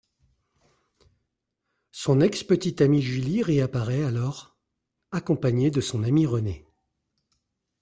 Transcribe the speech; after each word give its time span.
Son 1.91 2.21
ex-petite 2.21 2.81
amie 2.81 3.03
Julie 3.03 3.43
réapparaît 3.43 4.01
alors, 4.03 4.57
accompagnée 5.11 5.69
de 5.69 5.79
son 5.79 6.01
amie 6.03 6.25
Renee... 6.25 6.65